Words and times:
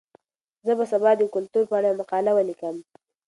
زه 0.65 0.71
به 0.77 0.85
سبا 0.91 1.11
د 1.17 1.21
کلتور 1.35 1.63
په 1.67 1.75
اړه 1.77 1.87
یوه 1.89 1.99
مقاله 2.01 2.31
ولیکم. 2.33 2.75